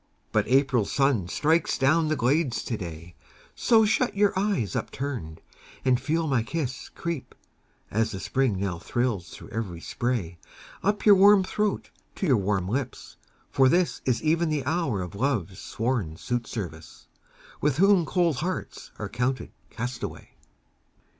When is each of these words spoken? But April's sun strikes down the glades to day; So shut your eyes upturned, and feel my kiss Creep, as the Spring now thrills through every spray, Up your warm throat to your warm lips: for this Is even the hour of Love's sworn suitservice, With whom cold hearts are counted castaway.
But 0.31 0.47
April's 0.47 0.91
sun 0.91 1.27
strikes 1.27 1.77
down 1.77 2.07
the 2.07 2.15
glades 2.15 2.63
to 2.63 2.75
day; 2.75 3.13
So 3.53 3.85
shut 3.85 4.15
your 4.17 4.33
eyes 4.35 4.75
upturned, 4.75 5.41
and 5.85 6.01
feel 6.01 6.25
my 6.27 6.41
kiss 6.41 6.89
Creep, 6.89 7.35
as 7.91 8.09
the 8.11 8.19
Spring 8.19 8.57
now 8.59 8.79
thrills 8.79 9.29
through 9.29 9.49
every 9.49 9.79
spray, 9.79 10.39
Up 10.81 11.05
your 11.05 11.13
warm 11.13 11.43
throat 11.43 11.91
to 12.15 12.25
your 12.25 12.37
warm 12.37 12.67
lips: 12.67 13.17
for 13.51 13.69
this 13.69 14.01
Is 14.03 14.23
even 14.23 14.49
the 14.49 14.65
hour 14.65 15.03
of 15.03 15.13
Love's 15.13 15.59
sworn 15.59 16.15
suitservice, 16.15 17.05
With 17.61 17.77
whom 17.77 18.03
cold 18.03 18.37
hearts 18.37 18.89
are 18.97 19.07
counted 19.07 19.51
castaway. 19.69 20.31